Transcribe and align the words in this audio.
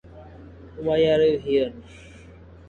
Why 0.77 0.95
are 1.11 1.21
you 1.21 1.37
here? 1.37 1.73